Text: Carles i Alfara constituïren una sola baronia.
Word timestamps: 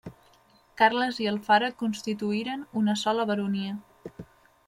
Carles 0.81 1.19
i 1.25 1.27
Alfara 1.31 1.69
constituïren 1.83 2.65
una 2.83 2.97
sola 3.05 3.27
baronia. 3.33 3.77